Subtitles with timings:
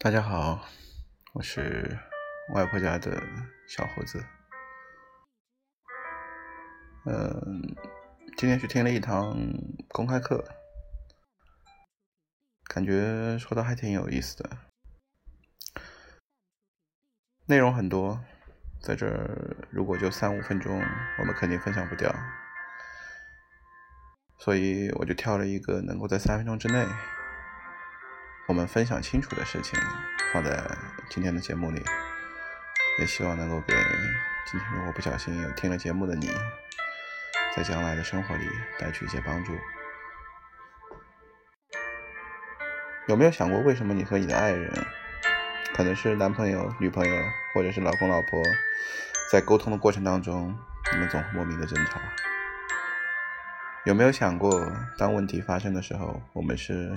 [0.00, 0.64] 大家好，
[1.32, 1.98] 我是
[2.54, 3.20] 外婆家的
[3.66, 4.24] 小猴子。
[7.04, 7.74] 嗯，
[8.36, 9.36] 今天去听了一堂
[9.88, 10.44] 公开课，
[12.66, 14.50] 感觉说的还挺有意思的，
[17.46, 18.24] 内容很多，
[18.80, 20.80] 在这儿如果就三五分钟，
[21.18, 22.14] 我们肯定分享不掉，
[24.38, 26.86] 所以我就挑了一个能够在三分钟之内。
[28.48, 29.78] 我们分享清楚的事情
[30.32, 30.58] 放在
[31.10, 31.84] 今天的节目里，
[32.98, 33.74] 也希望能够给
[34.50, 36.30] 今天如果不小心有听了节目的你，
[37.54, 38.48] 在将来的生活里
[38.78, 39.52] 带去一些帮助。
[43.06, 44.72] 有没有想过，为什么你和你的爱人，
[45.74, 47.22] 可能是男朋友、女朋友，
[47.54, 48.42] 或者是老公、老婆，
[49.30, 50.58] 在沟通的过程当中，
[50.90, 52.00] 你们总会莫名的争吵？
[53.84, 56.94] 有没有想过，当问题发生的时候，我们是？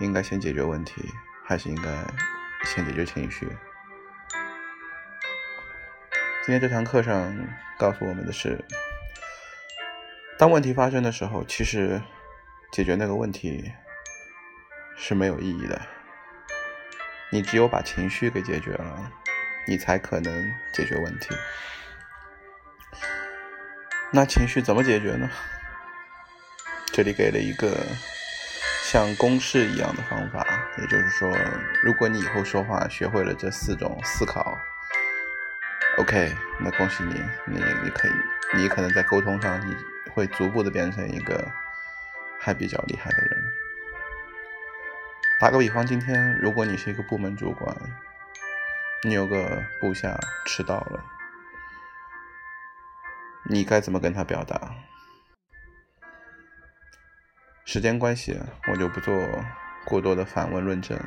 [0.00, 1.12] 应该先解决问题，
[1.44, 1.90] 还是应该
[2.64, 3.48] 先解决情绪？
[6.44, 7.36] 今天这堂课上
[7.76, 8.64] 告诉我们的是：
[10.38, 12.00] 当问题发生的时候，其实
[12.70, 13.72] 解决那个问题
[14.96, 15.80] 是没有意义的。
[17.30, 19.12] 你只有把情绪给解决了，
[19.66, 21.34] 你才可能解决问题。
[24.12, 25.28] 那情绪怎么解决呢？
[26.86, 27.76] 这里给了一个。
[28.90, 30.42] 像公式一样的方法，
[30.78, 31.30] 也就是说，
[31.82, 34.56] 如果你以后说话学会了这四种思考
[35.98, 38.12] ，OK，那恭喜你，你你可以，
[38.56, 39.76] 你可能在沟通上你
[40.14, 41.46] 会逐步的变成一个
[42.40, 43.44] 还比较厉害的人。
[45.38, 47.76] 打个比方，今天如果你是一个部门主管，
[49.04, 51.04] 你有个部下迟到了，
[53.42, 54.72] 你该怎么跟他表达？
[57.70, 59.14] 时间关系，我就不做
[59.84, 60.98] 过多的反问论证。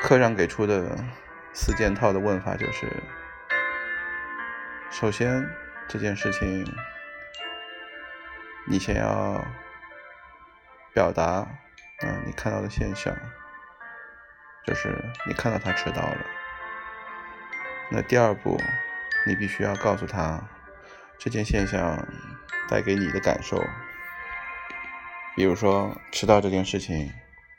[0.00, 0.96] 课上给出的
[1.52, 2.86] 四件套的问法就是：
[4.92, 5.44] 首先，
[5.88, 6.64] 这件事情
[8.68, 9.44] 你先要
[10.94, 11.44] 表达，
[12.04, 13.12] 嗯，你看到的现象，
[14.64, 16.18] 就是你看到他迟到了。
[17.90, 18.56] 那第二步，
[19.26, 20.40] 你必须要告诉他
[21.18, 22.06] 这件现象
[22.68, 23.60] 带给你的感受。
[25.36, 27.12] 比如说，迟到这件事情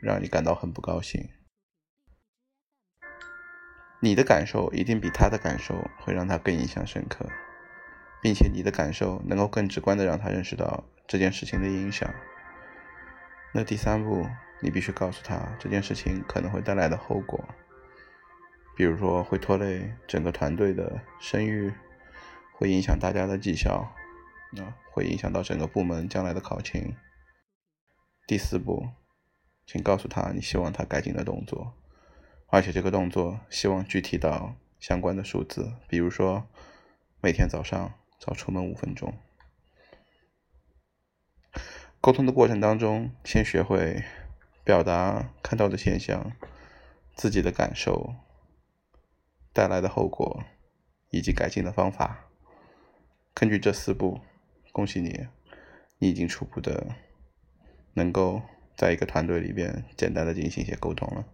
[0.00, 1.28] 让你感到很不高兴，
[4.00, 7.28] 你的感受一定比他的感受会让他更印象深刻，
[8.22, 12.08] 并且你的感受能够更直观的让他认识到这件事情的影响。
[13.52, 14.24] 那第三步，
[14.60, 17.44] 你必须告诉他这件事情可能会带来的后果，
[18.76, 21.72] 比如说会拖累整个团队的声誉，
[22.52, 23.92] 会影响大家的绩效，
[24.52, 26.94] 那会影响到整个部门将来的考勤。
[28.26, 28.88] 第四步，
[29.64, 31.74] 请告诉他你希望他改进的动作，
[32.48, 36.48] 而且这个动作希望具体到相关的数字，比如说
[37.20, 39.14] 每天早上早出门五分钟。
[42.00, 44.02] 沟通的过程当中，先学会
[44.64, 46.32] 表达看到的现象、
[47.14, 48.16] 自己的感受
[49.52, 50.42] 带来的后果
[51.10, 52.28] 以及改进的方法。
[53.32, 54.20] 根据这四步，
[54.72, 55.28] 恭喜你，
[55.98, 56.96] 你已经初步的。
[57.96, 58.42] 能够
[58.76, 61.24] 在一个团队里边简单的进行一些沟通了。